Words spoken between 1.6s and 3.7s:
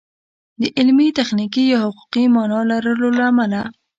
یا حقوقي مانا لرلو له امله